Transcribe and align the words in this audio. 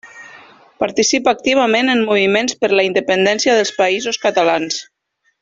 Participa 0.83 1.33
activament 1.37 1.91
en 1.95 2.01
moviments 2.07 2.57
per 2.63 2.71
la 2.79 2.87
independència 2.89 3.59
dels 3.59 3.73
Països 3.83 4.21
Catalans. 4.27 4.83